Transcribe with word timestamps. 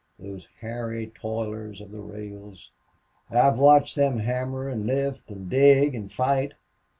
Those 0.17 0.47
hairy 0.59 1.11
toilers 1.13 1.79
of 1.79 1.91
the 1.91 1.99
rails! 2.01 2.71
I've 3.29 3.59
watched 3.59 3.95
them 3.95 4.17
hammer 4.17 4.67
and 4.67 4.87
lift 4.87 5.29
and 5.29 5.47
dig 5.47 5.93
and 5.93 6.11
fight. 6.11 6.53